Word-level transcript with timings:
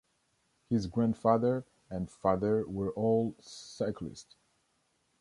His 0.67 0.87
grandfather 0.87 1.63
and 1.87 2.09
father 2.09 2.65
were 2.67 2.89
all 2.93 3.35
cyclists. 3.39 4.35